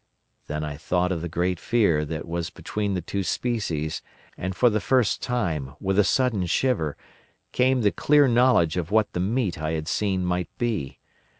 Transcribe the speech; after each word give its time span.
Then 0.47 0.63
I 0.63 0.77
thought 0.77 1.11
of 1.11 1.21
the 1.21 1.29
Great 1.29 1.59
Fear 1.59 2.05
that 2.05 2.27
was 2.27 2.49
between 2.49 2.95
the 2.95 3.03
two 3.03 3.21
species, 3.21 4.01
and 4.35 4.55
for 4.55 4.67
the 4.67 4.79
first 4.81 5.21
time, 5.21 5.75
with 5.79 5.99
a 5.99 6.03
sudden 6.03 6.47
shiver, 6.47 6.97
came 7.51 7.81
the 7.81 7.91
clear 7.91 8.27
knowledge 8.27 8.77
of 8.77 8.89
what 8.89 9.13
the 9.13 9.19
meat 9.19 9.61
I 9.61 9.73
had 9.73 9.87
seen 9.87 10.25
might 10.25 10.49
be. 10.57 10.97